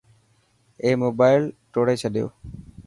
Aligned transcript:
اي 0.83 0.91
موبائل 1.03 1.43
ٽوڙي 1.73 1.95
ڇڏيو. 2.01 2.27